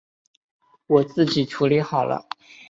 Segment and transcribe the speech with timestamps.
[0.87, 2.27] 我自己处理好了